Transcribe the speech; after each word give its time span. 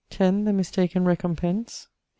The 0.31 0.51
mistaken 0.51 1.05
recompence. 1.05 1.83
11. 1.91 1.91